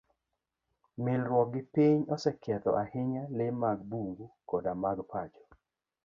[1.03, 5.43] Milruok gi piny oseketho ahinya le mag bungu koda mag pacho.